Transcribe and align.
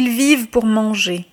Ils 0.00 0.10
vivent 0.10 0.46
pour 0.46 0.64
manger. 0.64 1.24